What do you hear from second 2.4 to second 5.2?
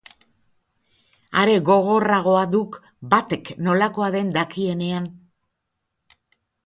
duk batek nolakoa den dakienean.